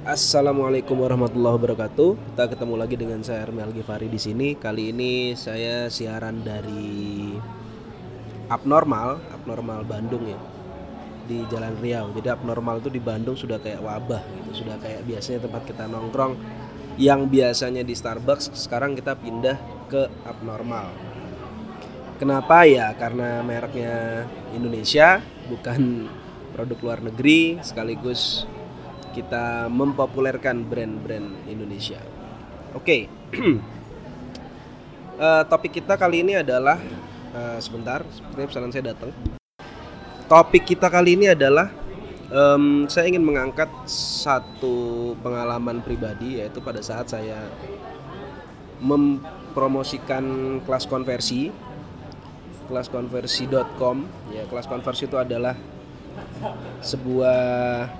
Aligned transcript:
Assalamualaikum 0.00 0.96
warahmatullahi 0.96 1.60
wabarakatuh. 1.60 2.32
Kita 2.32 2.48
ketemu 2.48 2.74
lagi 2.80 2.96
dengan 2.96 3.20
saya 3.20 3.44
Ermi 3.44 3.60
Algifari 3.60 4.08
di 4.08 4.16
sini. 4.16 4.56
Kali 4.56 4.96
ini 4.96 5.36
saya 5.36 5.92
siaran 5.92 6.40
dari 6.40 7.36
Abnormal, 8.48 9.20
Abnormal 9.28 9.84
Bandung 9.84 10.24
ya. 10.24 10.40
Di 11.28 11.44
Jalan 11.52 11.76
Riau. 11.84 12.16
Jadi 12.16 12.32
Abnormal 12.32 12.80
itu 12.80 12.88
di 12.88 12.96
Bandung 12.96 13.36
sudah 13.36 13.60
kayak 13.60 13.84
wabah 13.84 14.24
gitu. 14.40 14.64
Sudah 14.64 14.80
kayak 14.80 15.04
biasanya 15.04 15.44
tempat 15.44 15.68
kita 15.68 15.84
nongkrong 15.84 16.32
yang 16.96 17.28
biasanya 17.28 17.84
di 17.84 17.92
Starbucks, 17.92 18.56
sekarang 18.56 18.96
kita 18.96 19.20
pindah 19.20 19.60
ke 19.92 20.08
Abnormal. 20.24 20.96
Kenapa 22.16 22.64
ya? 22.64 22.96
Karena 22.96 23.44
mereknya 23.44 24.24
Indonesia, 24.56 25.20
bukan 25.52 26.08
produk 26.56 26.78
luar 26.80 27.04
negeri 27.04 27.60
sekaligus 27.60 28.48
kita 29.10 29.66
mempopulerkan 29.70 30.62
brand-brand 30.66 31.50
Indonesia. 31.50 31.98
Oke, 32.74 33.10
uh, 35.18 35.42
topik 35.50 35.82
kita 35.82 35.98
kali 35.98 36.22
ini 36.22 36.38
adalah 36.38 36.78
uh, 37.34 37.58
sebentar, 37.58 38.06
sepertinya 38.08 38.48
pesanan 38.48 38.70
saya 38.70 38.84
datang. 38.94 39.10
Topik 40.30 40.62
kita 40.62 40.86
kali 40.86 41.18
ini 41.18 41.34
adalah 41.34 41.74
um, 42.30 42.86
saya 42.86 43.10
ingin 43.10 43.26
mengangkat 43.26 43.68
satu 43.90 45.12
pengalaman 45.20 45.82
pribadi 45.82 46.38
yaitu 46.38 46.62
pada 46.62 46.78
saat 46.78 47.10
saya 47.10 47.50
mempromosikan 48.80 50.24
kelas 50.64 50.88
konversi 50.88 51.52
kelaskonversi.com 52.70 53.96
ya 54.30 54.46
kelas 54.46 54.70
konversi 54.70 55.10
itu 55.10 55.18
adalah 55.18 55.58
sebuah 56.80 57.90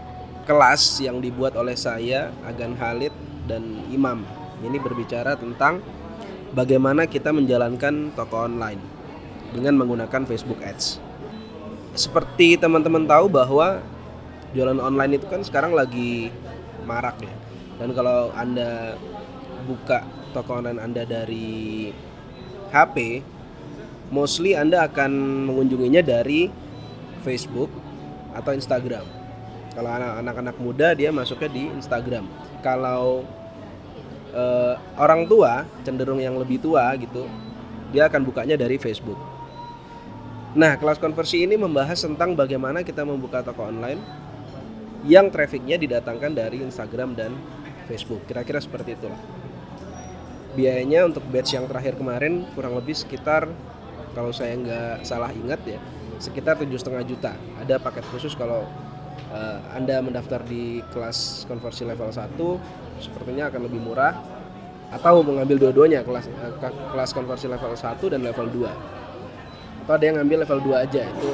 kelas 0.45 1.01
yang 1.05 1.21
dibuat 1.21 1.57
oleh 1.57 1.77
saya, 1.77 2.33
Agan 2.45 2.77
Halid 2.77 3.13
dan 3.45 3.85
Imam. 3.93 4.25
Ini 4.61 4.77
berbicara 4.77 5.37
tentang 5.37 5.81
bagaimana 6.53 7.09
kita 7.09 7.33
menjalankan 7.33 8.13
toko 8.13 8.45
online 8.45 8.81
dengan 9.53 9.81
menggunakan 9.81 10.29
Facebook 10.29 10.61
Ads. 10.61 11.01
Seperti 11.97 12.55
teman-teman 12.61 13.05
tahu 13.09 13.27
bahwa 13.27 13.83
jualan 14.55 14.79
online 14.79 15.19
itu 15.19 15.27
kan 15.27 15.43
sekarang 15.43 15.75
lagi 15.75 16.31
marak 16.85 17.19
ya. 17.21 17.35
Dan 17.81 17.97
kalau 17.97 18.31
Anda 18.37 18.95
buka 19.65 20.05
toko 20.37 20.61
online 20.61 20.79
Anda 20.79 21.03
dari 21.09 21.91
HP, 22.71 23.25
mostly 24.13 24.55
Anda 24.55 24.87
akan 24.87 25.11
mengunjunginya 25.51 26.05
dari 26.05 26.53
Facebook 27.25 27.73
atau 28.37 28.55
Instagram 28.55 29.20
kalau 29.71 29.91
anak-anak 29.95 30.57
muda 30.59 30.93
dia 30.95 31.15
masuknya 31.15 31.51
di 31.51 31.63
Instagram. 31.71 32.27
Kalau 32.61 33.23
uh, 34.35 34.75
orang 34.99 35.27
tua 35.27 35.67
cenderung 35.87 36.19
yang 36.19 36.35
lebih 36.39 36.59
tua 36.59 36.91
gitu 36.99 37.27
dia 37.91 38.07
akan 38.07 38.23
bukanya 38.23 38.55
dari 38.55 38.79
Facebook. 38.79 39.19
Nah 40.55 40.75
kelas 40.79 40.99
konversi 40.99 41.47
ini 41.47 41.55
membahas 41.55 42.03
tentang 42.03 42.35
bagaimana 42.35 42.83
kita 42.83 43.07
membuka 43.07 43.43
toko 43.43 43.67
online 43.71 44.03
yang 45.07 45.31
trafficnya 45.31 45.79
didatangkan 45.79 46.35
dari 46.35 46.63
Instagram 46.63 47.15
dan 47.15 47.35
Facebook. 47.87 48.27
Kira-kira 48.27 48.59
seperti 48.59 48.99
itulah. 48.99 49.19
Biayanya 50.59 51.07
untuk 51.07 51.23
batch 51.31 51.55
yang 51.55 51.71
terakhir 51.71 51.95
kemarin 51.95 52.43
kurang 52.59 52.75
lebih 52.75 52.99
sekitar 52.99 53.47
kalau 54.11 54.35
saya 54.35 54.59
nggak 54.59 55.07
salah 55.07 55.31
ingat 55.31 55.63
ya 55.63 55.79
sekitar 56.21 56.59
tujuh 56.61 56.77
setengah 56.77 57.03
juta. 57.07 57.33
Ada 57.63 57.79
paket 57.81 58.05
khusus 58.13 58.37
kalau 58.37 58.67
uh, 59.29 59.61
Anda 59.77 60.01
mendaftar 60.01 60.43
di 60.49 60.81
kelas 60.91 61.45
konversi 61.45 61.85
level 61.85 62.09
1 62.09 62.37
sepertinya 63.03 63.53
akan 63.53 63.61
lebih 63.69 63.81
murah. 63.81 64.15
Atau 64.91 65.23
mengambil 65.23 65.71
dua-duanya 65.71 66.03
kelas 66.03 66.27
uh, 66.27 66.59
kelas 66.65 67.15
konversi 67.15 67.47
level 67.47 67.77
1 67.77 68.01
dan 68.11 68.21
level 68.27 68.49
2 68.51 69.01
atau 69.91 69.99
ada 69.99 70.07
yang 70.07 70.23
ngambil 70.23 70.47
level 70.47 70.71
2 70.71 70.87
aja 70.87 71.03
itu 71.03 71.31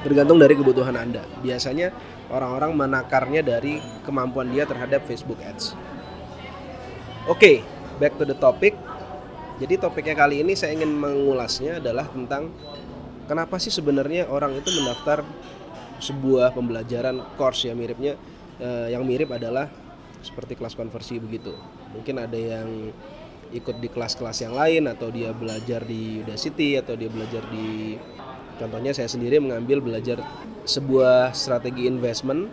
tergantung 0.00 0.40
dari 0.40 0.56
kebutuhan 0.56 0.96
Anda. 0.96 1.20
Biasanya 1.44 1.92
orang-orang 2.32 2.72
menakarnya 2.72 3.44
dari 3.44 3.84
kemampuan 4.00 4.48
dia 4.48 4.64
terhadap 4.64 5.04
Facebook 5.04 5.36
Ads. 5.44 5.76
Oke 7.28 7.36
okay, 7.36 7.56
back 8.00 8.16
to 8.16 8.24
the 8.24 8.32
topic. 8.32 8.72
Jadi 9.60 9.76
topiknya 9.76 10.16
kali 10.16 10.40
ini 10.40 10.56
saya 10.56 10.72
ingin 10.72 10.88
mengulasnya 10.88 11.84
adalah 11.84 12.08
tentang 12.08 12.48
kenapa 13.28 13.60
sih 13.60 13.68
sebenarnya 13.68 14.24
orang 14.32 14.56
itu 14.56 14.72
mendaftar 14.80 15.20
sebuah 16.00 16.56
pembelajaran 16.56 17.36
course 17.36 17.68
ya 17.68 17.76
miripnya 17.76 18.16
uh, 18.60 18.88
yang 18.88 19.04
mirip 19.04 19.30
adalah 19.30 19.68
seperti 20.20 20.56
kelas 20.56 20.76
konversi 20.76 21.16
begitu. 21.20 21.52
Mungkin 21.96 22.20
ada 22.20 22.36
yang 22.36 22.92
ikut 23.50 23.82
di 23.82 23.88
kelas-kelas 23.90 24.46
yang 24.46 24.54
lain 24.54 24.86
atau 24.86 25.10
dia 25.10 25.34
belajar 25.34 25.82
di 25.82 26.22
Udacity 26.22 26.78
atau 26.78 26.94
dia 26.94 27.10
belajar 27.10 27.42
di 27.50 27.98
contohnya 28.60 28.94
saya 28.94 29.10
sendiri 29.10 29.42
mengambil 29.42 29.82
belajar 29.82 30.22
sebuah 30.68 31.34
strategi 31.34 31.88
investment 31.88 32.46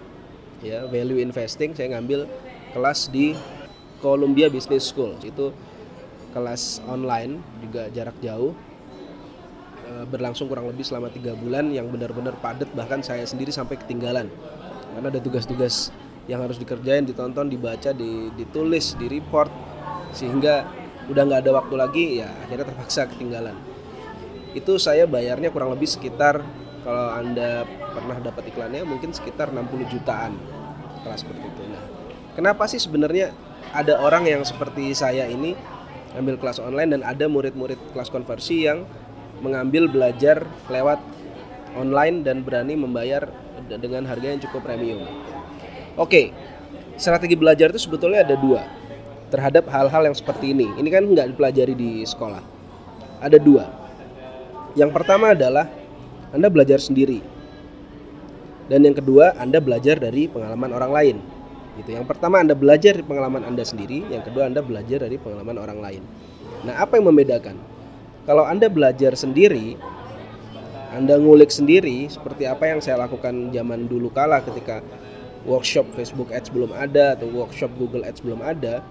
ya 0.65 0.87
value 0.89 1.21
investing. 1.21 1.75
Saya 1.77 1.97
ngambil 1.97 2.25
kelas 2.73 3.13
di 3.13 3.37
Columbia 4.01 4.49
Business 4.49 4.89
School. 4.89 5.13
Itu 5.21 5.53
kelas 6.33 6.81
online 6.85 7.41
juga 7.61 7.89
jarak 7.93 8.17
jauh 8.21 8.53
berlangsung 10.05 10.45
kurang 10.51 10.69
lebih 10.69 10.85
selama 10.85 11.09
tiga 11.09 11.33
bulan 11.33 11.73
yang 11.73 11.89
benar-benar 11.89 12.37
padat 12.37 12.69
bahkan 12.77 13.01
saya 13.01 13.25
sendiri 13.25 13.49
sampai 13.49 13.79
ketinggalan. 13.79 14.29
Karena 14.93 15.07
ada 15.09 15.21
tugas-tugas 15.23 15.89
yang 16.27 16.43
harus 16.43 16.59
dikerjain 16.59 17.07
ditonton 17.07 17.47
dibaca 17.47 17.95
ditulis 18.35 18.99
di 18.99 19.07
report 19.07 19.49
sehingga 20.11 20.67
udah 21.07 21.23
nggak 21.23 21.41
ada 21.47 21.51
waktu 21.55 21.75
lagi 21.79 22.05
ya 22.19 22.29
akhirnya 22.45 22.67
terpaksa 22.67 23.07
ketinggalan. 23.07 23.55
Itu 24.51 24.75
saya 24.75 25.07
bayarnya 25.07 25.49
kurang 25.55 25.71
lebih 25.71 25.87
sekitar 25.87 26.43
kalau 26.83 27.07
anda 27.15 27.63
pernah 27.95 28.19
dapat 28.19 28.51
iklannya 28.51 28.83
mungkin 28.83 29.15
sekitar 29.15 29.55
60 29.55 29.87
jutaan. 29.87 30.35
Kelas 31.01 31.23
seperti 31.23 31.45
itu. 31.47 31.63
Nah 31.71 31.83
kenapa 32.35 32.67
sih 32.67 32.77
sebenarnya 32.77 33.31
ada 33.71 33.99
orang 34.03 34.27
yang 34.27 34.43
seperti 34.43 34.91
saya 34.91 35.27
ini 35.31 35.55
ambil 36.15 36.39
kelas 36.39 36.57
online 36.59 36.97
dan 36.97 37.01
ada 37.05 37.29
murid-murid 37.29 37.77
kelas 37.93 38.09
konversi 38.09 38.65
yang 38.67 38.83
mengambil 39.41 39.85
belajar 39.89 40.45
lewat 40.67 40.99
online 41.77 42.25
dan 42.25 42.41
berani 42.41 42.73
membayar 42.73 43.29
dengan 43.69 44.07
harga 44.09 44.27
yang 44.33 44.41
cukup 44.41 44.65
premium. 44.65 45.05
Oke, 45.97 46.33
strategi 46.97 47.37
belajar 47.37 47.73
itu 47.73 47.81
sebetulnya 47.81 48.25
ada 48.25 48.37
dua 48.37 48.65
terhadap 49.27 49.67
hal-hal 49.67 50.07
yang 50.07 50.15
seperti 50.17 50.55
ini. 50.55 50.69
Ini 50.77 50.89
kan 50.89 51.03
nggak 51.05 51.35
dipelajari 51.35 51.73
di 51.75 51.91
sekolah. 52.07 52.41
Ada 53.19 53.37
dua. 53.41 53.65
Yang 54.77 54.93
pertama 54.93 55.33
adalah 55.33 55.65
Anda 56.31 56.47
belajar 56.53 56.77
sendiri. 56.77 57.19
Dan 58.67 58.83
yang 58.83 58.95
kedua, 58.99 59.33
Anda 59.39 59.63
belajar 59.63 59.97
dari 59.97 60.27
pengalaman 60.27 60.75
orang 60.75 60.91
lain. 60.91 61.17
Gitu. 61.79 61.95
Yang 61.95 62.09
pertama 62.09 62.43
Anda 62.43 62.53
belajar 62.57 62.99
dari 62.99 63.05
pengalaman 63.05 63.47
Anda 63.47 63.63
sendiri, 63.63 64.05
yang 64.11 64.25
kedua 64.25 64.49
Anda 64.49 64.61
belajar 64.65 65.07
dari 65.07 65.15
pengalaman 65.17 65.55
orang 65.61 65.79
lain. 65.79 66.03
Nah, 66.65 66.77
apa 66.81 66.99
yang 66.99 67.09
membedakan? 67.09 67.55
Kalau 68.27 68.43
Anda 68.43 68.67
belajar 68.67 69.15
sendiri, 69.15 69.79
Anda 70.91 71.15
ngulik 71.15 71.47
sendiri 71.47 72.11
seperti 72.11 72.43
apa 72.43 72.67
yang 72.67 72.83
saya 72.83 72.99
lakukan 72.99 73.55
zaman 73.55 73.87
dulu 73.87 74.11
kala 74.11 74.43
ketika 74.43 74.83
workshop 75.47 75.87
Facebook 75.95 76.35
Ads 76.35 76.51
belum 76.51 76.75
ada 76.75 77.15
atau 77.15 77.31
workshop 77.31 77.71
Google 77.79 78.03
Ads 78.03 78.19
belum 78.19 78.43
ada. 78.43 78.83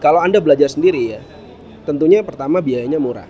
Kalau 0.00 0.16
Anda 0.16 0.40
belajar 0.40 0.72
sendiri 0.72 1.12
ya, 1.12 1.20
tentunya 1.84 2.24
pertama 2.24 2.64
biayanya 2.64 2.96
murah. 2.96 3.28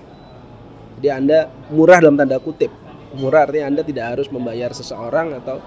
Jadi 1.03 1.11
Anda 1.11 1.51
murah 1.75 1.99
dalam 1.99 2.15
tanda 2.15 2.39
kutip. 2.39 2.71
Murah 3.19 3.51
artinya 3.51 3.75
Anda 3.75 3.83
tidak 3.83 4.07
harus 4.15 4.31
membayar 4.31 4.71
seseorang 4.71 5.35
atau 5.43 5.59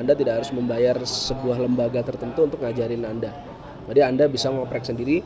Anda 0.00 0.16
tidak 0.16 0.40
harus 0.40 0.50
membayar 0.56 0.96
sebuah 0.96 1.60
lembaga 1.60 2.00
tertentu 2.00 2.48
untuk 2.48 2.64
ngajarin 2.64 3.04
Anda. 3.04 3.36
Jadi 3.84 4.00
Anda 4.00 4.32
bisa 4.32 4.48
ngoprek 4.48 4.88
sendiri 4.88 5.20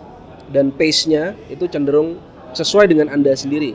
dan 0.51 0.75
pace-nya 0.75 1.39
itu 1.47 1.71
cenderung 1.71 2.19
sesuai 2.55 2.87
dengan 2.89 3.11
Anda 3.11 3.35
sendiri. 3.35 3.75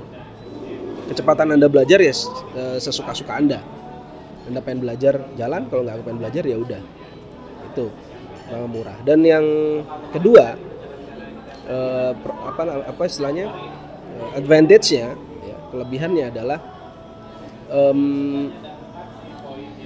Kecepatan 1.12 1.54
Anda 1.54 1.68
belajar 1.68 2.00
ya 2.00 2.14
eh, 2.14 2.78
sesuka-suka 2.80 3.36
Anda. 3.36 3.60
Anda 4.50 4.66
pengen 4.66 4.82
belajar 4.82 5.30
jalan, 5.38 5.70
kalau 5.70 5.86
nggak 5.86 6.02
pengen 6.02 6.20
belajar 6.24 6.44
ya 6.48 6.58
udah. 6.58 6.82
Itu 7.70 7.94
nama 8.50 8.66
murah. 8.66 8.98
Dan 9.06 9.22
yang 9.22 9.46
kedua 10.16 10.58
eh, 11.70 12.12
apa 12.24 12.62
apa 12.90 13.02
istilahnya 13.06 13.46
eh, 14.18 14.40
advantage-nya 14.40 15.14
ya, 15.46 15.58
kelebihannya 15.70 16.26
adalah 16.32 16.60
um, 17.70 18.50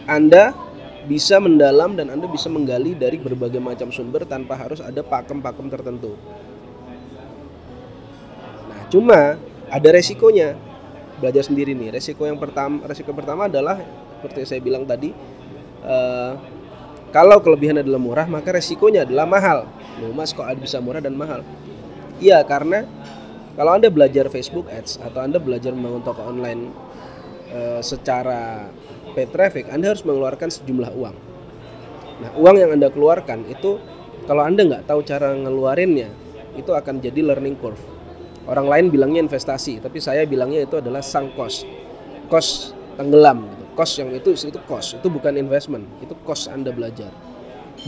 Anda 0.07 0.56
bisa 1.04 1.40
mendalam 1.40 2.00
dan 2.00 2.12
Anda 2.12 2.31
bisa 2.31 2.48
menggali 2.48 2.95
dari 2.95 3.19
berbagai 3.19 3.60
macam 3.60 3.92
sumber 3.92 4.24
tanpa 4.24 4.56
harus 4.56 4.80
ada 4.80 5.04
pakem-pakem 5.04 5.68
tertentu. 5.68 6.16
Cuma 8.94 9.42
ada 9.74 9.90
resikonya. 9.90 10.54
Belajar 11.18 11.50
sendiri 11.50 11.74
nih. 11.74 11.98
Resiko 11.98 12.30
yang 12.30 12.38
pertama, 12.38 12.86
resiko 12.86 13.10
pertama 13.10 13.50
adalah 13.50 13.81
seperti 14.22 14.45
saya 14.45 14.62
bilang 14.62 14.86
tadi, 14.86 15.10
uh, 15.81 16.38
kalau 17.13 17.38
kelebihan 17.42 17.78
adalah 17.81 18.01
murah 18.01 18.25
maka 18.30 18.54
resikonya 18.54 19.06
adalah 19.06 19.25
mahal. 19.25 19.60
Loh 20.01 20.13
mas 20.13 20.34
kok 20.34 20.45
bisa 20.57 20.81
murah 20.81 21.01
dan 21.01 21.13
mahal? 21.13 21.45
Iya 22.18 22.42
karena 22.42 22.90
kalau 23.54 23.78
anda 23.78 23.94
belajar 23.94 24.34
Facebook 24.34 24.66
Ads 24.66 24.98
atau 24.98 25.22
anda 25.22 25.38
belajar 25.38 25.78
membangun 25.78 26.01
toko 26.01 26.25
online 26.25 26.74
e, 27.54 27.86
secara 27.86 28.66
pay 29.13 29.30
traffic 29.30 29.69
anda 29.69 29.94
harus 29.94 30.01
mengeluarkan 30.01 30.50
sejumlah 30.50 30.90
uang. 30.98 31.16
Nah 32.25 32.31
uang 32.34 32.56
yang 32.57 32.74
anda 32.74 32.90
keluarkan 32.90 33.45
itu 33.45 33.78
kalau 34.25 34.42
anda 34.42 34.66
nggak 34.66 34.90
tahu 34.90 35.06
cara 35.06 35.38
ngeluarinnya 35.38 36.10
itu 36.57 36.74
akan 36.74 36.98
jadi 36.98 37.22
learning 37.22 37.62
curve 37.62 37.93
orang 38.48 38.68
lain 38.68 38.86
bilangnya 38.92 39.24
investasi 39.24 39.80
tapi 39.80 40.04
saya 40.04 40.28
bilangnya 40.28 40.68
itu 40.68 40.80
adalah 40.80 41.00
sang 41.00 41.31
cost. 41.36 41.63
Cost 42.28 42.74
tenggelam 42.95 43.45
gitu. 43.50 43.63
cost 43.74 43.94
yang 43.98 44.10
itu 44.13 44.30
itu 44.36 44.60
cost. 44.69 45.00
Itu 45.00 45.07
bukan 45.10 45.36
investment. 45.40 45.86
Itu 46.04 46.13
cost 46.28 46.51
anda 46.51 46.69
belajar. 46.69 47.10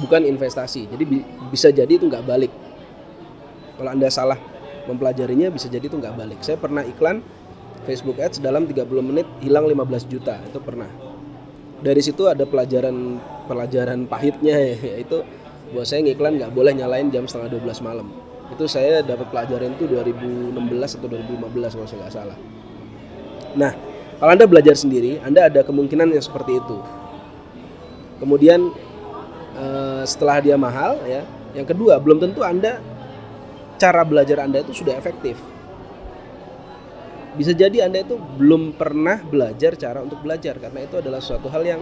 Bukan 0.01 0.25
investasi. 0.25 0.89
Jadi 0.89 1.03
bi 1.05 1.21
bisa 1.51 1.69
jadi 1.69 1.89
itu 1.89 2.07
nggak 2.09 2.25
balik. 2.25 2.51
Kalau 3.75 3.91
anda 3.91 4.07
salah 4.07 4.39
mempelajarinya 4.89 5.51
bisa 5.51 5.67
jadi 5.69 5.85
itu 5.85 5.97
nggak 5.97 6.15
balik. 6.15 6.39
Saya 6.41 6.57
pernah 6.57 6.81
iklan 6.81 7.21
Facebook 7.85 8.17
Ads 8.17 8.41
dalam 8.41 8.65
30 8.65 8.87
menit 9.05 9.27
hilang 9.45 9.69
15 9.69 10.09
juta. 10.09 10.41
Itu 10.41 10.57
pernah. 10.63 10.89
Dari 11.85 12.01
situ 12.01 12.25
ada 12.25 12.47
pelajaran 12.47 13.21
pelajaran 13.45 14.09
pahitnya 14.09 14.57
yaitu 14.95 15.21
buat 15.69 15.85
saya 15.85 16.01
ngiklan 16.05 16.37
nggak 16.41 16.51
boleh 16.53 16.73
nyalain 16.77 17.09
jam 17.09 17.25
setengah 17.25 17.57
12 17.61 17.81
malam 17.81 18.24
itu 18.53 18.65
saya 18.69 19.01
dapat 19.01 19.25
pelajaran 19.33 19.73
itu 19.73 19.89
2016 19.89 20.53
atau 21.01 21.07
2015 21.09 21.75
kalau 21.81 21.87
saya 21.89 21.99
nggak 22.05 22.13
salah. 22.13 22.37
Nah 23.57 23.71
kalau 24.21 24.31
anda 24.31 24.45
belajar 24.45 24.77
sendiri 24.77 25.17
anda 25.25 25.49
ada 25.49 25.65
kemungkinan 25.65 26.13
yang 26.13 26.21
seperti 26.21 26.61
itu. 26.61 26.77
Kemudian 28.21 28.69
eh, 29.57 30.03
setelah 30.05 30.37
dia 30.45 30.55
mahal 30.55 31.01
ya 31.09 31.25
yang 31.57 31.65
kedua 31.65 31.97
belum 31.97 32.21
tentu 32.21 32.45
anda 32.45 32.77
cara 33.81 34.05
belajar 34.05 34.45
anda 34.45 34.61
itu 34.61 34.77
sudah 34.77 34.93
efektif. 34.93 35.41
Bisa 37.35 37.51
jadi 37.51 37.83
anda 37.83 37.99
itu 37.99 38.15
belum 38.15 38.79
pernah 38.79 39.19
belajar 39.19 39.75
cara 39.75 39.99
untuk 39.99 40.23
belajar 40.23 40.55
karena 40.55 40.87
itu 40.87 41.01
adalah 41.03 41.19
suatu 41.19 41.51
hal 41.51 41.67
yang 41.67 41.81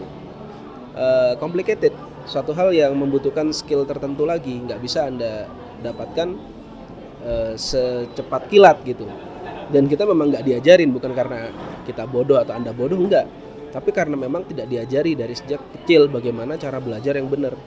uh, 0.98 1.38
complicated. 1.38 1.94
Suatu 2.24 2.56
hal 2.56 2.72
yang 2.72 2.96
membutuhkan 2.96 3.52
skill 3.52 3.84
tertentu 3.84 4.24
lagi 4.24 4.64
nggak 4.64 4.80
bisa 4.80 5.06
anda 5.06 5.46
dapatkan 5.84 6.28
uh, 7.28 7.54
secepat 7.60 8.48
kilat 8.48 8.80
gitu. 8.88 9.06
Dan 9.68 9.92
kita 9.92 10.08
memang 10.08 10.32
nggak 10.32 10.46
diajarin 10.48 10.90
bukan 10.96 11.12
karena 11.12 11.52
kita 11.84 12.08
bodoh 12.08 12.40
atau 12.40 12.56
anda 12.56 12.72
bodoh 12.72 12.96
enggak 12.96 13.28
tapi 13.74 13.90
karena 13.90 14.14
memang 14.14 14.46
tidak 14.46 14.70
diajari 14.70 15.18
dari 15.18 15.34
sejak 15.34 15.58
kecil 15.74 16.06
bagaimana 16.06 16.62
cara 16.62 16.78
belajar 16.78 17.18
yang 17.18 17.26
benar. 17.26 17.58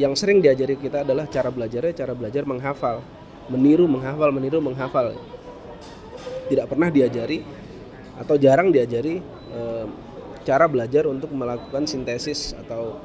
Yang 0.00 0.24
sering 0.24 0.40
diajari 0.40 0.80
kita 0.80 1.04
adalah 1.04 1.28
cara 1.28 1.52
belajarnya 1.52 1.92
cara 1.92 2.16
belajar 2.16 2.48
menghafal. 2.48 3.04
Meniru 3.52 3.84
menghafal 3.84 4.32
meniru 4.32 4.64
menghafal. 4.64 5.12
Tidak 6.48 6.64
pernah 6.64 6.88
diajari 6.88 7.44
atau 8.16 8.40
jarang 8.40 8.72
diajari 8.72 9.20
uh, 9.52 9.84
cara 10.40 10.64
belajar 10.64 11.04
untuk 11.04 11.28
melakukan 11.36 11.84
sintesis 11.84 12.56
atau 12.56 12.96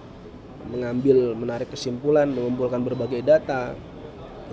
mengambil 0.72 1.36
menarik 1.36 1.68
kesimpulan 1.68 2.32
mengumpulkan 2.32 2.80
berbagai 2.80 3.28
data 3.28 3.76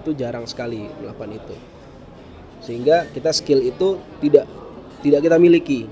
itu 0.00 0.10
jarang 0.16 0.48
sekali 0.48 0.88
melakukan 1.02 1.36
itu. 1.36 1.56
Sehingga 2.62 3.10
kita 3.10 3.34
skill 3.34 3.60
itu 3.60 3.98
tidak 4.22 4.46
tidak 5.02 5.20
kita 5.26 5.36
miliki 5.36 5.90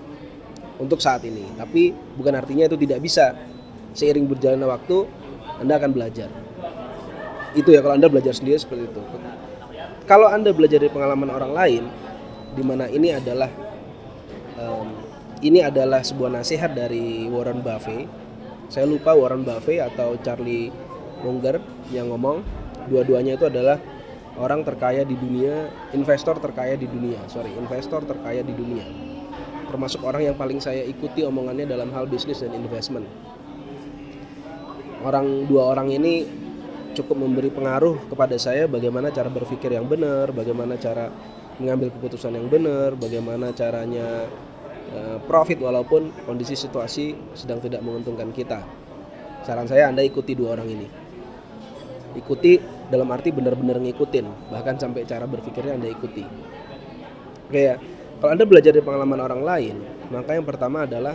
untuk 0.79 1.03
saat 1.03 1.27
ini. 1.27 1.45
Tapi 1.59 1.93
bukan 2.17 2.35
artinya 2.39 2.71
itu 2.71 2.79
tidak 2.79 3.03
bisa. 3.03 3.37
Seiring 3.91 4.31
berjalannya 4.31 4.71
waktu 4.71 4.97
anda 5.61 5.77
akan 5.77 5.91
belajar. 5.91 6.31
Itu 7.53 7.75
ya 7.75 7.83
kalau 7.83 7.99
anda 7.99 8.07
belajar 8.07 8.33
sendiri 8.33 8.57
seperti 8.57 8.87
itu. 8.87 9.03
Kalau 10.07 10.31
anda 10.31 10.55
belajar 10.55 10.79
dari 10.79 10.91
pengalaman 10.91 11.31
orang 11.31 11.53
lain 11.55 11.85
di 12.55 12.63
mana 12.67 12.91
ini 12.91 13.15
adalah 13.15 13.51
um, 14.59 14.89
ini 15.43 15.63
adalah 15.63 16.03
sebuah 16.03 16.41
nasihat 16.41 16.75
dari 16.75 17.27
Warren 17.27 17.63
Buffett. 17.63 18.07
Saya 18.71 18.87
lupa 18.87 19.15
Warren 19.15 19.43
Buffett 19.43 19.83
atau 19.83 20.15
Charlie 20.23 20.71
Munger 21.21 21.59
yang 21.91 22.15
ngomong 22.15 22.60
dua-duanya 22.89 23.37
itu 23.37 23.51
adalah 23.51 23.77
orang 24.41 24.65
terkaya 24.65 25.03
di 25.05 25.19
dunia, 25.19 25.69
investor 25.93 26.41
terkaya 26.41 26.79
di 26.79 26.87
dunia, 26.87 27.21
sorry, 27.29 27.53
investor 27.59 28.07
terkaya 28.07 28.41
di 28.41 28.55
dunia. 28.57 28.87
Termasuk 29.69 30.03
orang 30.03 30.33
yang 30.33 30.37
paling 30.39 30.59
saya 30.59 30.83
ikuti 30.83 31.23
omongannya 31.23 31.69
dalam 31.69 31.93
hal 31.95 32.09
bisnis 32.09 32.43
dan 32.43 32.57
investment. 32.57 33.07
Orang 35.01 35.49
dua 35.49 35.73
orang 35.73 35.89
ini 35.93 36.27
cukup 36.93 37.23
memberi 37.23 37.49
pengaruh 37.55 38.11
kepada 38.11 38.35
saya 38.37 38.67
bagaimana 38.67 39.15
cara 39.15 39.31
berpikir 39.31 39.73
yang 39.73 39.87
benar, 39.87 40.35
bagaimana 40.35 40.75
cara 40.77 41.09
mengambil 41.63 41.95
keputusan 41.95 42.35
yang 42.35 42.49
benar, 42.51 42.99
bagaimana 42.99 43.55
caranya 43.55 44.27
uh, 44.91 45.19
profit 45.25 45.61
walaupun 45.63 46.11
kondisi 46.27 46.59
situasi 46.59 47.37
sedang 47.37 47.63
tidak 47.63 47.85
menguntungkan 47.85 48.35
kita. 48.35 48.65
Saran 49.47 49.71
saya 49.71 49.89
Anda 49.89 50.05
ikuti 50.05 50.37
dua 50.37 50.59
orang 50.59 50.69
ini. 50.69 51.10
Ikuti 52.19 52.59
dalam 52.91 53.07
arti 53.15 53.31
benar-benar 53.31 53.79
ngikutin 53.79 54.51
bahkan 54.51 54.75
sampai 54.75 55.07
cara 55.07 55.25
berpikirnya 55.31 55.79
anda 55.79 55.87
ikuti. 55.87 56.27
Kayak 57.51 57.79
kalau 58.19 58.31
anda 58.35 58.45
belajar 58.47 58.75
dari 58.75 58.85
pengalaman 58.85 59.21
orang 59.23 59.43
lain 59.43 59.77
maka 60.11 60.35
yang 60.35 60.47
pertama 60.47 60.85
adalah 60.85 61.15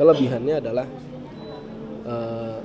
kelebihannya 0.00 0.54
adalah 0.64 0.86
uh, 2.08 2.58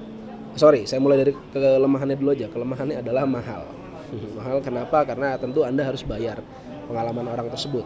sorry 0.56 0.88
saya 0.88 1.04
mulai 1.04 1.20
dari 1.28 1.34
kelemahannya 1.52 2.16
dulu 2.16 2.32
aja. 2.32 2.48
Kelemahannya 2.48 3.04
adalah 3.04 3.24
mahal. 3.28 3.64
Mahal 4.40 4.58
kenapa? 4.66 5.06
Karena 5.06 5.38
tentu 5.38 5.62
anda 5.62 5.86
harus 5.86 6.02
bayar 6.02 6.42
pengalaman 6.90 7.30
orang 7.30 7.48
tersebut. 7.54 7.86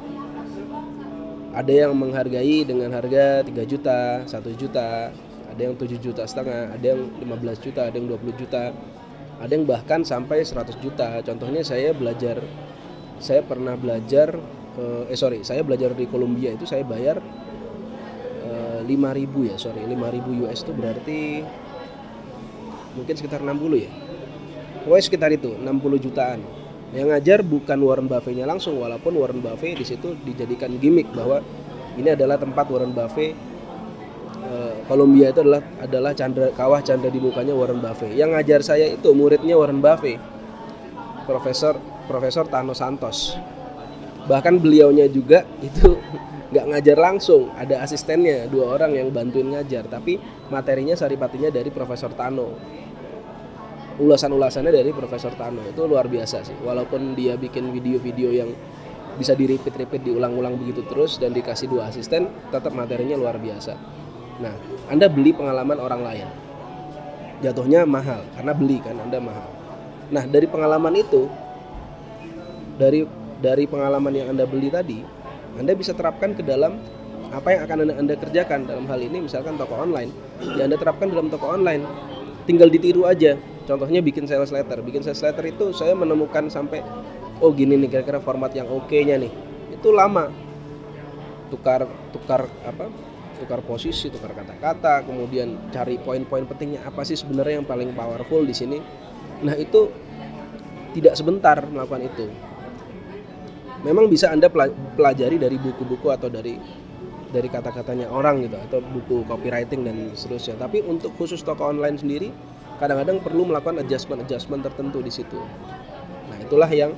Ada 1.54 1.86
yang 1.86 1.94
menghargai 1.94 2.66
dengan 2.66 2.90
harga 2.96 3.46
3 3.46 3.52
juta 3.68 4.26
1 4.26 4.32
juta 4.58 5.14
ada 5.54 5.62
yang 5.62 5.78
7 5.78 6.02
juta 6.02 6.26
setengah 6.26 6.74
ada 6.74 6.86
yang 6.98 7.02
15 7.22 7.62
juta 7.62 7.82
ada 7.86 7.94
yang 7.94 8.10
20 8.10 8.42
juta 8.42 8.74
ada 9.44 9.52
yang 9.52 9.68
bahkan 9.68 10.08
sampai 10.08 10.48
100 10.48 10.80
juta. 10.80 11.20
Contohnya 11.20 11.68
saya 11.68 11.92
belajar 11.92 12.40
saya 13.20 13.44
pernah 13.44 13.76
belajar 13.76 14.40
eh, 14.80 15.12
eh 15.12 15.20
sorry 15.20 15.44
saya 15.44 15.68
belajar 15.68 15.92
di 15.92 16.08
Columbia 16.08 16.56
itu 16.56 16.64
saya 16.64 16.88
bayar 16.88 17.20
eh, 18.48 18.80
5000 18.88 19.52
ya 19.52 19.56
sorry 19.60 19.84
5000 19.84 20.48
US 20.48 20.60
itu 20.64 20.72
berarti 20.72 21.20
mungkin 22.96 23.14
sekitar 23.20 23.44
60 23.44 23.84
ya. 23.84 23.92
Pokoknya 24.88 25.04
sekitar 25.04 25.30
itu 25.36 25.52
60 25.60 26.06
jutaan. 26.08 26.40
Yang 26.94 27.08
ngajar 27.10 27.40
bukan 27.44 27.80
Warren 27.84 28.08
Buffett-nya 28.08 28.46
langsung 28.46 28.80
walaupun 28.80 29.18
Warren 29.18 29.42
Buffett 29.44 29.76
di 29.82 29.84
situ 29.84 30.16
dijadikan 30.24 30.78
gimmick 30.78 31.10
bahwa 31.12 31.42
ini 32.00 32.16
adalah 32.16 32.40
tempat 32.40 32.70
Warren 32.70 32.94
Buffett 32.96 33.34
Columbia 34.84 35.32
itu 35.32 35.40
adalah 35.40 35.64
adalah 35.80 36.12
candra 36.12 36.52
kawah 36.52 36.84
candra 36.84 37.08
di 37.08 37.20
mukanya 37.24 37.56
Warren 37.56 37.80
Buffett. 37.80 38.12
Yang 38.20 38.30
ngajar 38.36 38.60
saya 38.62 38.86
itu 38.92 39.16
muridnya 39.16 39.56
Warren 39.56 39.80
Buffett. 39.80 40.20
Profesor 41.24 41.80
Profesor 42.04 42.44
Tano 42.52 42.76
Santos. 42.76 43.40
Bahkan 44.28 44.60
beliaunya 44.60 45.08
juga 45.08 45.48
itu 45.64 45.96
nggak 46.52 46.66
ngajar 46.70 46.98
langsung, 47.00 47.50
ada 47.56 47.80
asistennya 47.80 48.46
dua 48.52 48.76
orang 48.76 48.94
yang 48.94 49.08
bantuin 49.10 49.56
ngajar, 49.56 49.88
tapi 49.88 50.20
materinya 50.52 50.94
saripatinya 51.00 51.48
dari 51.48 51.72
Profesor 51.72 52.12
Tano. 52.12 52.52
Ulasan-ulasannya 54.04 54.74
dari 54.74 54.92
Profesor 54.92 55.32
Tano 55.40 55.64
itu 55.64 55.88
luar 55.88 56.12
biasa 56.12 56.44
sih. 56.44 56.58
Walaupun 56.60 57.16
dia 57.16 57.40
bikin 57.40 57.72
video-video 57.72 58.36
yang 58.36 58.52
bisa 59.16 59.32
di 59.38 59.48
repeat-repeat 59.48 60.04
diulang-ulang 60.12 60.60
begitu 60.60 60.84
terus 60.92 61.22
dan 61.24 61.32
dikasih 61.32 61.72
dua 61.72 61.88
asisten, 61.88 62.28
tetap 62.52 62.74
materinya 62.76 63.16
luar 63.16 63.38
biasa 63.38 64.04
Nah, 64.42 64.56
Anda 64.92 65.08
beli 65.08 65.32
pengalaman 65.32 65.80
orang 65.80 66.02
lain. 66.04 66.28
Jatuhnya 67.40 67.84
mahal 67.84 68.24
karena 68.36 68.52
beli 68.56 68.78
kan 68.84 68.96
Anda 69.00 69.20
mahal. 69.20 69.50
Nah, 70.12 70.24
dari 70.28 70.48
pengalaman 70.48 70.94
itu 71.00 71.28
dari 72.76 73.08
dari 73.40 73.64
pengalaman 73.68 74.12
yang 74.12 74.28
Anda 74.36 74.44
beli 74.48 74.68
tadi, 74.68 75.00
Anda 75.56 75.76
bisa 75.76 75.96
terapkan 75.96 76.36
ke 76.36 76.44
dalam 76.44 76.80
apa 77.34 77.50
yang 77.50 77.62
akan 77.66 77.78
anda, 77.90 77.94
anda 77.98 78.16
kerjakan. 78.16 78.70
Dalam 78.70 78.86
hal 78.86 79.00
ini 79.02 79.26
misalkan 79.26 79.58
toko 79.58 79.74
online 79.74 80.14
yang 80.54 80.70
anda 80.70 80.78
terapkan 80.78 81.10
dalam 81.10 81.34
toko 81.34 81.50
online. 81.50 81.82
Tinggal 82.46 82.70
ditiru 82.70 83.10
aja. 83.10 83.40
Contohnya 83.64 84.04
bikin 84.04 84.28
sales 84.28 84.52
letter. 84.52 84.84
Bikin 84.84 85.02
sales 85.02 85.24
letter 85.24 85.48
itu 85.48 85.72
saya 85.72 85.96
menemukan 85.98 86.52
sampai 86.52 86.84
oh 87.40 87.50
gini 87.56 87.80
nih 87.80 87.90
kira-kira 87.90 88.20
format 88.22 88.54
yang 88.54 88.70
oke 88.70 88.94
nya 88.94 89.18
nih. 89.18 89.32
Itu 89.74 89.96
lama. 89.96 90.30
Tukar 91.50 91.90
tukar 92.14 92.46
apa 92.68 92.92
tukar 93.44 93.60
posisi, 93.60 94.08
tukar 94.08 94.32
kata-kata, 94.32 95.04
kemudian 95.04 95.70
cari 95.76 96.00
poin-poin 96.00 96.48
pentingnya 96.48 96.88
apa 96.88 97.04
sih 97.04 97.20
sebenarnya 97.20 97.60
yang 97.60 97.68
paling 97.68 97.92
powerful 97.92 98.40
di 98.48 98.56
sini. 98.56 98.80
Nah, 99.44 99.60
itu 99.60 99.92
tidak 100.96 101.20
sebentar 101.20 101.60
melakukan 101.68 102.08
itu. 102.08 102.32
Memang 103.84 104.08
bisa 104.08 104.32
Anda 104.32 104.48
pelajari 104.96 105.36
dari 105.36 105.60
buku-buku 105.60 106.08
atau 106.08 106.32
dari 106.32 106.56
dari 107.34 107.50
kata-katanya 107.50 108.08
orang 108.14 108.46
gitu 108.46 108.56
atau 108.56 108.80
buku 108.80 109.28
copywriting 109.28 109.84
dan 109.84 110.14
seterusnya. 110.16 110.56
Tapi 110.56 110.86
untuk 110.86 111.12
khusus 111.20 111.44
toko 111.44 111.68
online 111.68 112.00
sendiri 112.00 112.32
kadang-kadang 112.78 113.20
perlu 113.20 113.50
melakukan 113.50 113.82
adjustment-adjustment 113.84 114.64
tertentu 114.64 115.04
di 115.04 115.12
situ. 115.12 115.42
Nah, 116.32 116.38
itulah 116.40 116.70
yang 116.70 116.96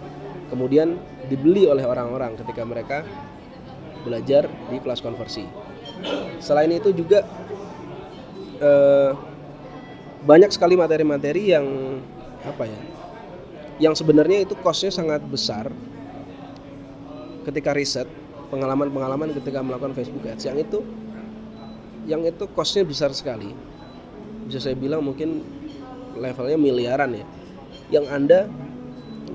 kemudian 0.51 0.99
dibeli 1.31 1.65
oleh 1.65 1.87
orang-orang 1.87 2.37
ketika 2.37 2.61
mereka 2.67 2.97
belajar 4.05 4.45
di 4.69 4.77
kelas 4.77 5.01
konversi. 5.01 5.47
Selain 6.39 6.69
itu 6.69 6.93
juga 6.93 7.25
eh, 8.61 9.11
banyak 10.25 10.49
sekali 10.53 10.73
materi-materi 10.77 11.53
yang 11.53 11.65
apa 12.45 12.65
ya, 12.65 12.81
yang 13.81 13.93
sebenarnya 13.97 14.45
itu 14.45 14.53
costnya 14.61 14.93
sangat 14.93 15.21
besar 15.25 15.69
ketika 17.45 17.73
riset 17.73 18.09
pengalaman-pengalaman 18.49 19.33
ketika 19.37 19.61
melakukan 19.61 19.93
Facebook 19.97 20.25
Ads. 20.25 20.45
Yang 20.45 20.57
itu 20.69 20.79
yang 22.05 22.21
itu 22.21 22.45
costnya 22.53 22.85
besar 22.85 23.09
sekali. 23.13 23.49
Bisa 24.45 24.61
saya 24.61 24.77
bilang 24.77 25.01
mungkin 25.01 25.41
levelnya 26.17 26.57
miliaran 26.57 27.17
ya. 27.17 27.25
Yang 27.89 28.05
anda 28.13 28.39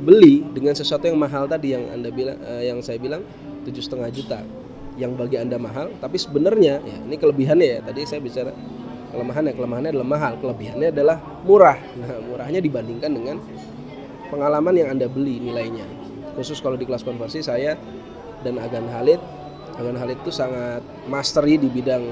beli 0.00 0.46
dengan 0.54 0.72
sesuatu 0.72 1.10
yang 1.10 1.18
mahal 1.18 1.44
tadi 1.50 1.76
yang 1.76 1.84
anda 1.92 2.08
bilang 2.08 2.38
eh, 2.40 2.70
yang 2.72 2.80
saya 2.80 2.96
bilang 2.96 3.20
tujuh 3.68 3.84
setengah 3.84 4.08
juta 4.08 4.40
yang 4.98 5.14
bagi 5.14 5.38
anda 5.38 5.56
mahal 5.56 5.92
tapi 6.02 6.18
sebenarnya 6.18 6.82
ya 6.82 6.96
ini 7.06 7.16
kelebihannya 7.18 7.66
ya 7.66 7.78
tadi 7.84 8.02
saya 8.06 8.20
bicara 8.22 8.50
kelemahannya 9.10 9.52
kelemahannya 9.54 9.90
adalah 9.94 10.08
mahal 10.08 10.32
kelebihannya 10.38 10.88
adalah 10.94 11.16
murah. 11.42 11.78
Nah 11.98 12.18
murahnya 12.30 12.60
dibandingkan 12.62 13.10
dengan 13.10 13.36
pengalaman 14.30 14.74
yang 14.78 14.88
anda 14.94 15.10
beli 15.10 15.42
nilainya. 15.42 15.86
Khusus 16.38 16.62
kalau 16.62 16.78
di 16.78 16.86
kelas 16.86 17.02
konversi 17.02 17.42
saya 17.42 17.74
dan 18.46 18.56
Agan 18.62 18.86
Halid 18.86 19.18
Agan 19.80 19.96
Halid 19.96 20.20
itu 20.20 20.28
sangat 20.28 20.84
mastery 21.08 21.56
di 21.56 21.72
bidang 21.72 22.04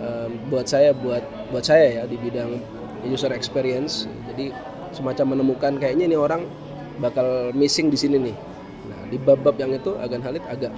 um, 0.00 0.30
buat 0.48 0.64
saya 0.64 0.96
buat 0.96 1.20
buat 1.52 1.64
saya 1.66 2.00
ya 2.00 2.02
di 2.08 2.16
bidang 2.16 2.56
user 3.04 3.28
experience. 3.36 4.08
Jadi 4.32 4.48
semacam 4.96 5.36
menemukan 5.36 5.76
kayaknya 5.76 6.08
ini 6.08 6.16
orang 6.16 6.48
bakal 7.04 7.52
missing 7.52 7.92
di 7.92 7.98
sini 8.00 8.16
nih. 8.32 8.36
Nah 8.88 9.00
di 9.12 9.16
bab-bab 9.20 9.60
yang 9.60 9.76
itu 9.76 9.92
Agan 10.00 10.24
Halid 10.24 10.40
agak 10.48 10.72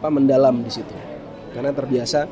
apa 0.00 0.08
mendalam 0.08 0.64
di 0.64 0.72
situ. 0.72 0.96
Karena 1.52 1.76
terbiasa 1.76 2.24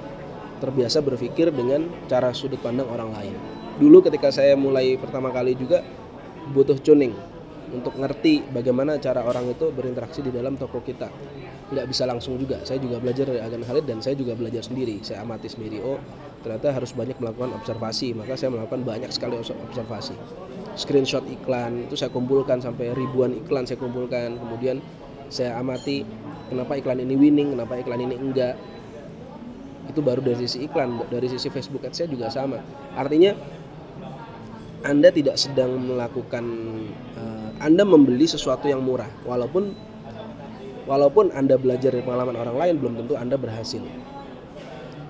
terbiasa 0.58 1.04
berpikir 1.04 1.52
dengan 1.52 1.84
cara 2.08 2.32
sudut 2.32 2.58
pandang 2.64 2.88
orang 2.88 3.12
lain. 3.12 3.36
Dulu 3.78 4.02
ketika 4.08 4.32
saya 4.32 4.56
mulai 4.56 4.96
pertama 4.96 5.30
kali 5.30 5.54
juga 5.54 5.84
butuh 6.50 6.80
tuning 6.80 7.12
untuk 7.68 7.94
ngerti 8.00 8.48
bagaimana 8.48 8.96
cara 8.96 9.20
orang 9.22 9.52
itu 9.52 9.68
berinteraksi 9.68 10.24
di 10.24 10.32
dalam 10.32 10.56
toko 10.56 10.80
kita. 10.80 11.12
Nggak 11.68 11.86
bisa 11.92 12.08
langsung 12.08 12.40
juga. 12.40 12.64
Saya 12.64 12.80
juga 12.80 12.96
belajar 12.96 13.28
dari 13.28 13.44
Agan 13.44 13.60
Khalid 13.60 13.84
dan 13.84 14.00
saya 14.00 14.16
juga 14.16 14.32
belajar 14.32 14.64
sendiri. 14.64 15.04
Saya 15.04 15.20
amati 15.20 15.52
sendiri 15.52 15.84
oh 15.84 16.00
ternyata 16.40 16.72
harus 16.72 16.96
banyak 16.96 17.20
melakukan 17.20 17.52
observasi. 17.60 18.16
Maka 18.16 18.40
saya 18.40 18.50
melakukan 18.56 18.82
banyak 18.88 19.12
sekali 19.12 19.36
observasi. 19.36 20.16
Screenshot 20.80 21.22
iklan 21.28 21.84
itu 21.84 21.94
saya 21.94 22.08
kumpulkan 22.08 22.64
sampai 22.64 22.96
ribuan 22.96 23.36
iklan 23.36 23.68
saya 23.68 23.76
kumpulkan. 23.76 24.40
Kemudian 24.40 24.80
saya 25.28 25.60
amati 25.60 26.08
kenapa 26.48 26.80
iklan 26.80 26.98
ini 27.04 27.14
winning 27.14 27.54
kenapa 27.54 27.78
iklan 27.78 28.00
ini 28.02 28.16
enggak? 28.16 28.56
Itu 29.88 30.04
baru 30.04 30.20
dari 30.20 30.44
sisi 30.44 30.68
iklan 30.68 31.00
dari 31.08 31.28
sisi 31.30 31.48
Facebook 31.48 31.84
Ads 31.84 31.96
saya 32.04 32.08
juga 32.08 32.28
sama. 32.28 32.60
Artinya 32.92 33.32
anda 34.86 35.10
tidak 35.10 35.34
sedang 35.34 35.74
melakukan 35.90 36.44
uh, 37.18 37.50
Anda 37.58 37.82
membeli 37.82 38.30
sesuatu 38.30 38.70
yang 38.70 38.86
murah. 38.86 39.10
Walaupun 39.26 39.74
walaupun 40.86 41.34
Anda 41.34 41.58
belajar 41.58 41.90
dari 41.90 42.06
pengalaman 42.06 42.38
orang 42.38 42.56
lain 42.56 42.74
belum 42.78 42.94
tentu 43.02 43.18
Anda 43.18 43.34
berhasil. 43.34 43.82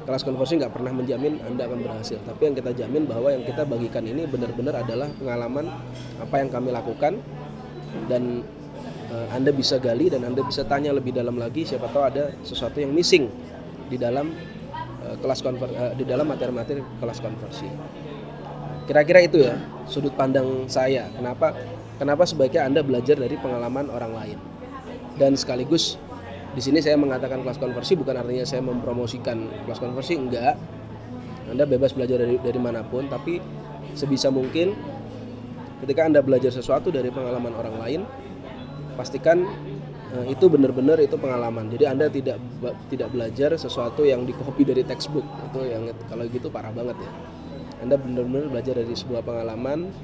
Kelas 0.09 0.25
konversi 0.25 0.57
nggak 0.57 0.73
pernah 0.73 0.89
menjamin 0.97 1.37
Anda 1.45 1.69
akan 1.69 1.85
berhasil, 1.85 2.17
tapi 2.25 2.49
yang 2.49 2.57
kita 2.57 2.73
jamin 2.73 3.05
bahwa 3.05 3.29
yang 3.29 3.45
kita 3.45 3.69
bagikan 3.69 4.09
ini 4.09 4.25
benar-benar 4.25 4.81
adalah 4.81 5.13
pengalaman 5.21 5.69
apa 6.17 6.35
yang 6.41 6.49
kami 6.49 6.73
lakukan 6.73 7.21
dan 8.09 8.41
uh, 9.13 9.27
Anda 9.33 9.51
bisa 9.53 9.81
gali 9.81 10.13
dan 10.13 10.25
Anda 10.25 10.45
bisa 10.45 10.65
tanya 10.65 10.93
lebih 10.93 11.17
dalam 11.17 11.37
lagi 11.41 11.65
siapa 11.65 11.89
tahu 11.91 12.05
ada 12.05 12.33
sesuatu 12.45 12.79
yang 12.81 12.93
missing 12.93 13.29
di 13.89 13.97
dalam 13.97 14.33
uh, 15.05 15.17
kelas 15.21 15.41
konver 15.41 15.69
uh, 15.73 15.93
di 15.97 16.05
dalam 16.05 16.29
materi-materi 16.29 16.85
kelas 17.01 17.19
konversi. 17.21 17.69
Kira-kira 18.89 19.21
itu 19.21 19.45
ya 19.45 19.57
sudut 19.85 20.17
pandang 20.17 20.65
saya. 20.65 21.13
Kenapa 21.13 21.53
kenapa 22.01 22.25
sebaiknya 22.25 22.69
Anda 22.69 22.81
belajar 22.81 23.21
dari 23.21 23.37
pengalaman 23.37 23.93
orang 23.93 24.13
lain. 24.17 24.39
Dan 25.19 25.35
sekaligus 25.35 25.99
di 26.55 26.63
sini 26.63 26.79
saya 26.79 26.95
mengatakan 26.95 27.43
kelas 27.43 27.59
konversi 27.59 27.99
bukan 27.99 28.23
artinya 28.23 28.47
saya 28.47 28.63
mempromosikan 28.65 29.67
kelas 29.69 29.81
konversi 29.83 30.17
enggak. 30.17 30.57
Anda 31.49 31.65
bebas 31.65 31.97
belajar 31.97 32.21
dari 32.21 32.37
dari 32.41 32.61
mana 32.61 32.85
pun 32.85 33.09
tapi 33.09 33.41
sebisa 33.97 34.29
mungkin 34.29 34.77
ketika 35.85 36.05
Anda 36.05 36.21
belajar 36.21 36.53
sesuatu 36.53 36.93
dari 36.93 37.09
pengalaman 37.09 37.57
orang 37.57 37.77
lain 37.81 38.01
pastikan 38.99 39.47
eh, 40.19 40.27
itu 40.35 40.51
benar-benar 40.51 40.99
itu 40.99 41.15
pengalaman. 41.15 41.71
Jadi 41.71 41.85
Anda 41.87 42.11
tidak 42.11 42.43
tidak 42.91 43.09
belajar 43.15 43.55
sesuatu 43.55 44.03
yang 44.03 44.27
dikopi 44.27 44.67
dari 44.67 44.83
textbook. 44.83 45.25
Itu 45.55 45.63
yang 45.63 45.95
kalau 46.11 46.27
gitu 46.27 46.51
parah 46.51 46.75
banget 46.75 46.99
ya. 46.99 47.11
Anda 47.79 47.95
benar-benar 47.95 48.51
belajar 48.51 48.75
dari 48.75 48.91
sebuah 48.91 49.23
pengalaman 49.23 49.95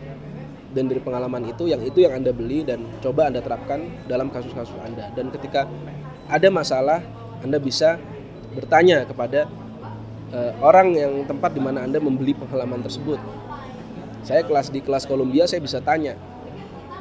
dan 0.74 0.90
dari 0.90 1.02
pengalaman 1.02 1.50
itu 1.50 1.66
yang 1.66 1.82
itu 1.82 2.06
yang 2.06 2.22
Anda 2.22 2.30
beli 2.30 2.62
dan 2.62 2.86
coba 3.02 3.26
Anda 3.26 3.42
terapkan 3.42 3.90
dalam 4.06 4.30
kasus-kasus 4.30 4.78
Anda. 4.86 5.10
Dan 5.18 5.34
ketika 5.34 5.66
ada 6.30 6.48
masalah, 6.54 7.02
Anda 7.42 7.58
bisa 7.58 7.98
bertanya 8.54 9.02
kepada 9.06 9.50
uh, 10.34 10.52
orang 10.62 10.94
yang 10.94 11.12
tempat 11.26 11.54
di 11.54 11.62
mana 11.62 11.82
Anda 11.82 11.98
membeli 11.98 12.34
pengalaman 12.34 12.82
tersebut. 12.82 13.18
Saya 14.24 14.40
kelas 14.46 14.72
di 14.72 14.80
kelas 14.80 15.04
Columbia 15.04 15.44
saya 15.44 15.60
bisa 15.60 15.84
tanya, 15.84 16.16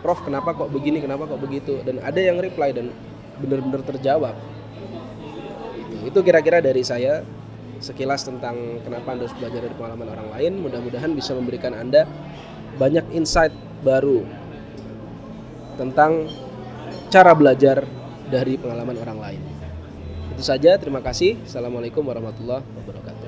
"Prof, 0.03 0.19
kenapa 0.22 0.51
kok 0.51 0.67
begini? 0.69 1.00
Kenapa 1.00 1.25
kok 1.25 1.39
begitu?" 1.39 1.79
Dan 1.81 2.03
ada 2.03 2.19
yang 2.19 2.43
reply 2.43 2.75
dan 2.75 2.91
benar-benar 3.39 3.81
terjawab. 3.88 4.36
Itu 6.03 6.19
kira-kira 6.19 6.60
dari 6.60 6.83
saya 6.83 7.24
sekilas 7.79 8.27
tentang 8.27 8.83
kenapa 8.83 9.15
Anda 9.15 9.27
harus 9.27 9.36
belajar 9.39 9.60
dari 9.63 9.75
pengalaman 9.75 10.07
orang 10.12 10.27
lain. 10.36 10.51
Mudah-mudahan 10.60 11.12
bisa 11.15 11.31
memberikan 11.36 11.72
Anda 11.72 12.03
banyak 12.75 13.15
insight 13.15 13.55
baru 13.83 14.27
tentang 15.79 16.27
cara 17.10 17.31
belajar 17.33 17.88
dari 18.29 18.60
pengalaman 18.60 18.98
orang 19.00 19.19
lain. 19.19 19.41
Itu 20.33 20.41
saja, 20.41 20.75
terima 20.81 21.03
kasih. 21.03 21.38
Assalamualaikum 21.45 22.01
warahmatullahi 22.01 22.65
wabarakatuh. 22.65 23.23